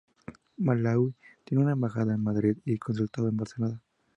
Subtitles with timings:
[0.57, 1.13] Malaui
[1.43, 3.81] tiene una embajada en Madrid y consulado en Barcelona.